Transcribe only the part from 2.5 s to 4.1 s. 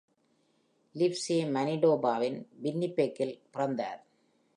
வின்னிபெக்கில் பிறந்தார்.